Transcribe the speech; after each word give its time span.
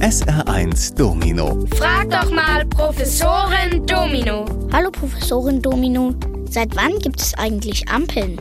SR1 0.00 0.94
Domino. 0.94 1.66
Frag 1.74 2.08
doch 2.10 2.30
mal 2.30 2.64
Professorin 2.66 3.84
Domino. 3.84 4.44
Hallo 4.72 4.92
Professorin 4.92 5.60
Domino. 5.60 6.14
Seit 6.48 6.76
wann 6.76 7.00
gibt 7.00 7.20
es 7.20 7.34
eigentlich 7.34 7.88
Ampeln? 7.88 8.40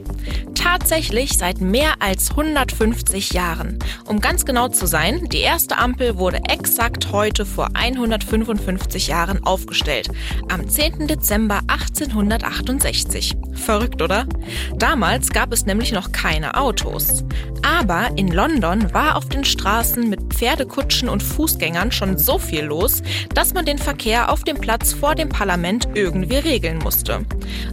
Tatsächlich 0.53 1.35
seit 1.35 1.59
mehr 1.59 1.93
als 1.99 2.29
150 2.29 3.33
Jahren. 3.33 3.79
Um 4.05 4.21
ganz 4.21 4.45
genau 4.45 4.67
zu 4.67 4.85
sein, 4.85 5.27
die 5.31 5.39
erste 5.39 5.77
Ampel 5.79 6.17
wurde 6.17 6.41
exakt 6.47 7.11
heute 7.11 7.43
vor 7.43 7.69
155 7.73 9.07
Jahren 9.07 9.43
aufgestellt, 9.43 10.09
am 10.49 10.69
10. 10.69 11.07
Dezember 11.07 11.61
1868. 11.67 13.35
Verrückt, 13.53 14.01
oder? 14.01 14.27
Damals 14.75 15.29
gab 15.29 15.51
es 15.51 15.65
nämlich 15.65 15.91
noch 15.91 16.11
keine 16.11 16.55
Autos. 16.55 17.23
Aber 17.67 18.11
in 18.15 18.29
London 18.29 18.93
war 18.93 19.17
auf 19.17 19.27
den 19.27 19.43
Straßen 19.43 20.09
mit 20.09 20.33
Pferdekutschen 20.33 21.09
und 21.09 21.21
Fußgängern 21.21 21.91
schon 21.91 22.17
so 22.17 22.39
viel 22.39 22.63
los, 22.63 23.03
dass 23.33 23.53
man 23.53 23.65
den 23.65 23.77
Verkehr 23.77 24.31
auf 24.31 24.45
dem 24.45 24.57
Platz 24.57 24.93
vor 24.93 25.15
dem 25.15 25.27
Parlament 25.27 25.89
irgendwie 25.93 26.37
regeln 26.37 26.77
musste. 26.77 27.25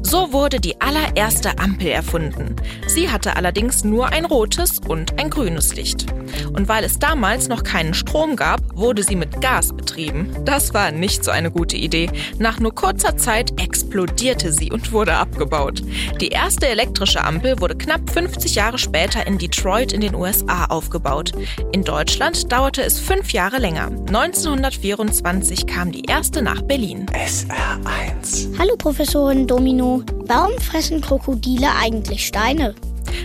So 0.03 0.33
wurde 0.33 0.59
die 0.59 0.81
allererste 0.81 1.61
Ampel 1.61 1.89
erfunden. 1.89 2.57
Sie 2.89 3.09
hatte 3.09 3.37
allerdings 3.37 3.85
nur 3.85 4.09
ein 4.09 4.25
rotes 4.25 4.81
und 4.81 5.17
ein 5.21 5.31
grünes 5.31 5.77
Licht. 5.77 6.07
Und 6.53 6.67
weil 6.67 6.83
es 6.83 6.99
damals 6.99 7.47
noch 7.47 7.63
keinen 7.63 7.95
Strom 7.95 8.35
gab, 8.35 8.63
wurde 8.77 9.03
sie 9.03 9.17
mit 9.17 9.41
Gas 9.41 9.73
betrieben. 9.73 10.35
Das 10.45 10.75
war 10.75 10.91
nicht 10.91 11.25
so 11.25 11.31
eine 11.31 11.51
gute 11.51 11.77
Idee. 11.77 12.11
Nach 12.39 12.61
nur 12.61 12.75
kurzer 12.75 13.17
Zeit 13.17 13.61
explodierte 13.61 14.53
sie 14.53 14.71
und 14.71 14.93
wurde 14.93 15.15
abgebaut. 15.15 15.83
Die 16.21 16.29
erste 16.29 16.69
elektrische 16.69 17.23
Ampel 17.23 17.61
wurde 17.61 17.77
knapp 17.77 18.11
50 18.11 18.55
Jahre 18.55 18.79
später 18.79 19.27
in 19.27 19.39
Detroit 19.39 19.93
in 19.93 20.01
den 20.01 20.15
USA 20.15 20.67
aufgebaut. 20.67 21.33
In 21.73 21.85
Deutschland 21.85 22.51
dauerte 22.53 22.83
es 22.83 22.99
fünf 22.99 23.33
Jahre 23.33 23.59
länger. 23.59 23.87
1924 24.09 25.67
kam 25.67 25.93
die 25.93 26.05
erste 26.05 26.43
nach 26.43 26.63
Berlin. 26.63 27.07
SR1. 27.07 28.59
Hallo 28.59 28.77
Professorin 28.77 29.47
Domino. 29.47 30.03
Warum 30.27 30.59
fressen 30.59 31.01
Krokodile 31.01 31.69
eigentlich 31.81 32.27
Steine? 32.27 32.75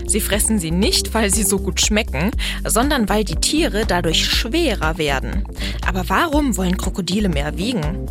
Sie 0.06 0.22
fressen 0.22 0.60
sie 0.60 0.72
nicht, 0.72 1.14
weil 1.14 1.34
sie 1.34 1.44
so 1.44 1.60
gut 1.60 1.82
schmecken, 1.82 2.32
sondern 2.66 3.10
weil 3.10 3.24
die 3.24 3.36
Tiere 3.36 3.86
dadurch 3.86 4.26
schwerer 4.26 4.98
werden. 4.98 5.44
Aber 5.88 6.08
warum 6.08 6.58
wollen 6.58 6.78
Krokodile 6.78 7.30
mehr 7.30 7.58
wiegen? 7.58 8.08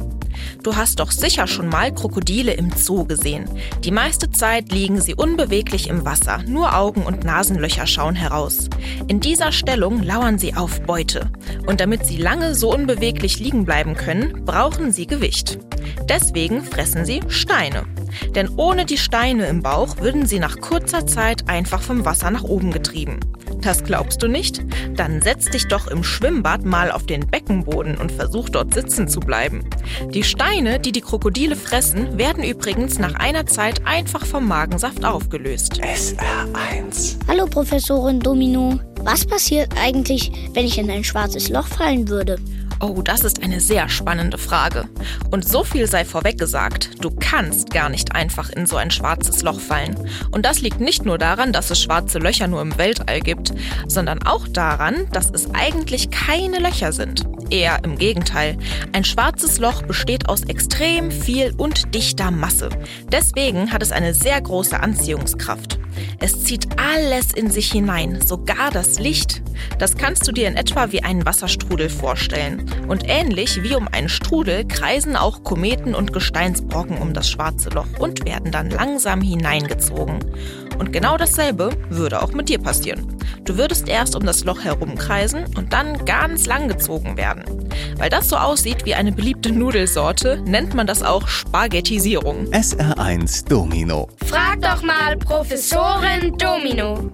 Du 0.63 0.77
hast 0.77 1.01
doch 1.01 1.11
sicher 1.11 1.47
schon 1.47 1.69
mal 1.69 1.95
Krokodile 1.95 2.53
im 2.53 2.71
Zoo 2.73 3.05
gesehen. 3.05 3.49
Die 3.85 3.91
meiste 3.91 4.31
Zeit 4.31 4.73
liegen 4.73 5.01
sie 5.01 5.15
unbeweglich 5.15 5.89
im 5.89 6.05
Wasser, 6.05 6.43
nur 6.47 6.77
Augen 6.77 7.03
und 7.03 7.25
Nasenlöcher 7.25 7.87
schauen 7.87 8.15
heraus. 8.15 8.69
In 9.07 9.21
dieser 9.21 9.53
Stellung 9.53 10.03
lauern 10.03 10.39
sie 10.39 10.55
auf 10.55 10.81
Beute. 10.83 11.31
Und 11.67 11.81
damit 11.81 12.07
sie 12.07 12.17
lange 12.17 12.55
so 12.55 12.75
unbeweglich 12.75 13.39
liegen 13.39 13.65
bleiben 13.65 13.95
können, 13.95 14.45
brauchen 14.45 14.93
sie 14.93 15.07
Gewicht. 15.07 15.59
Deswegen 16.09 16.63
fressen 16.63 17.05
sie 17.05 17.21
Steine. 17.29 17.85
Denn 18.35 18.49
ohne 18.57 18.85
die 18.85 18.99
Steine 18.99 19.47
im 19.47 19.63
Bauch 19.63 19.99
würden 19.99 20.27
sie 20.27 20.39
nach 20.39 20.61
kurzer 20.61 21.07
Zeit 21.07 21.49
einfach 21.49 21.83
vom 21.83 22.05
Wasser 22.05 22.31
nach 22.31 22.45
oben 22.45 22.71
getrieben. 22.71 23.21
Das 23.61 23.83
glaubst 23.85 24.23
du 24.23 24.29
nicht? 24.29 24.63
Dann 24.97 25.21
setz 25.21 25.47
dich 25.47 25.67
doch 25.67 25.89
im 25.89 26.05
Schwimmbad 26.05 26.65
mal 26.65 26.91
auf 26.91 27.07
den 27.07 27.27
Beckenboden 27.27 27.97
und 27.97 28.13
versuch 28.13 28.49
dort 28.49 28.75
sitzen 28.75 29.09
zu 29.09 29.21
bleiben. 29.21 29.69
Die 30.11 30.23
Steine, 30.23 30.79
die 30.79 30.93
die 30.93 31.01
Krokodile 31.01 31.57
fressen, 31.57 32.19
werden 32.19 32.45
übrigens 32.45 32.99
nach 32.99 33.15
einer 33.15 33.47
Zeit 33.47 33.87
einfach 33.87 34.25
vom 34.25 34.47
Magensaft 34.47 35.05
aufgelöst. 35.05 35.81
SR1. 35.83 37.17
Hallo 37.27 37.47
Professorin 37.47 38.21
Domino. 38.21 38.79
Was 39.03 39.25
passiert 39.25 39.73
eigentlich, 39.81 40.33
wenn 40.55 40.65
ich 40.65 40.79
in 40.79 40.91
ein 40.91 41.05
schwarzes 41.05 41.49
Loch 41.49 41.67
fallen 41.67 42.09
würde? 42.09 42.37
Oh, 42.81 43.03
das 43.03 43.23
ist 43.23 43.43
eine 43.43 43.61
sehr 43.61 43.89
spannende 43.89 44.39
Frage. 44.39 44.85
Und 45.33 45.47
so 45.47 45.65
viel 45.65 45.89
sei 45.89 46.05
vorweg 46.05 46.39
gesagt, 46.39 47.03
du 47.03 47.11
kannst 47.11 47.71
gar 47.71 47.89
nicht 47.89 48.15
einfach 48.15 48.51
in 48.51 48.67
so 48.67 48.77
ein 48.77 48.93
schwarzes 48.93 49.43
Loch 49.43 49.59
fallen. 49.59 49.97
Und 50.31 50.47
das 50.47 50.61
liegt 50.61 50.81
nicht 50.81 51.05
nur 51.05 51.19
daran, 51.19 51.53
dass 51.53 51.71
es 51.71 51.83
schwarze 51.83 52.21
Löcher 52.21 52.47
nur 52.47 52.63
im 52.63 52.79
Weltall 52.79 53.19
gibt, 53.21 53.53
sondern 53.89 54.23
auch 54.23 54.47
daran, 54.47 55.09
dass 55.11 55.29
es 55.31 55.53
eigentlich 55.55 56.11
keine 56.11 56.61
Löcher 56.61 56.93
sind. 56.93 57.27
Eher 57.51 57.81
im 57.85 57.97
Gegenteil. 57.97 58.57
Ein 58.93 59.05
schwarzes 59.05 59.59
Loch 59.59 59.83
besteht 59.83 60.29
aus 60.29 60.43
extrem 60.43 61.11
viel 61.11 61.55
und 61.57 61.95
dichter 61.95 62.31
Masse. 62.31 62.69
Deswegen 63.11 63.73
hat 63.73 63.83
es 63.83 63.93
eine 63.93 64.15
sehr 64.15 64.41
große 64.41 64.79
Anziehungskraft. 64.79 65.79
Es 66.21 66.45
zieht 66.45 66.69
alles 66.79 67.33
in 67.33 67.51
sich 67.51 67.73
hinein, 67.73 68.21
sogar 68.21 68.71
das 68.73 68.99
Licht. 68.99 69.43
Das 69.79 69.97
kannst 69.97 70.27
du 70.29 70.33
dir 70.33 70.49
in 70.49 70.57
etwa 70.57 70.93
wie 70.93 71.03
einen 71.03 71.27
Wasserstrudel 71.27 71.89
vorstellen. 71.89 72.71
Und 72.89 73.05
ähnlich 73.07 73.63
wie 73.63 73.75
um 73.75 73.89
einen 73.89 74.09
Strudel 74.09 74.67
kreisen 74.67 75.17
auch 75.17 75.43
Kometen 75.43 75.95
und 75.95 76.13
Gesteinsbrocken 76.13 76.99
um 76.99 77.15
das 77.15 77.31
schwarze 77.31 77.71
Loch 77.71 77.99
und 77.99 78.25
werden 78.25 78.53
dann 78.53 78.71
langsam 78.71 79.21
hineingezogen. 79.21 80.19
Und 80.79 80.93
genau 80.93 81.17
dasselbe 81.17 81.71
würde 81.89 82.23
auch 82.23 82.33
mit 82.33 82.49
dir 82.49 82.59
passieren. 82.59 83.18
Du 83.45 83.57
würdest 83.57 83.89
erst 83.89 84.17
um 84.17 84.25
das 84.25 84.45
Loch 84.45 84.63
herumkreisen 84.65 85.45
und 85.57 85.73
dann 85.73 86.05
ganz 86.05 86.47
lang 86.47 86.69
gezogen 86.69 87.17
werden. 87.17 87.45
Weil 87.97 88.11
das 88.11 88.29
so 88.29 88.37
aussieht 88.37 88.85
wie 88.85 88.95
eine 88.95 89.13
beliebte 89.13 89.53
Nudelsorte, 89.53 90.43
nennt 90.45 90.75
man 90.75 90.87
das 90.87 91.03
auch 91.03 91.27
Spaghettisierung. 91.29 92.47
SR1 92.51 93.49
Domino. 93.49 94.09
Frag 94.25 94.61
doch 94.63 94.83
mal 94.83 95.17
Professorin 95.17 96.37
Domino. 96.39 97.11